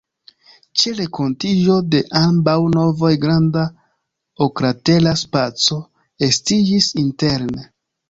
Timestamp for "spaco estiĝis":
5.27-6.93